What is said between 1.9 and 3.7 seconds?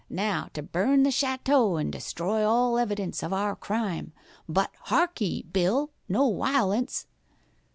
destroy all evidence of our